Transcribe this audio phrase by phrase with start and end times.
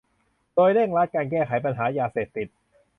[0.55, 2.47] โดยเร่งรัดการแก้ไขปัญหายาเสพติด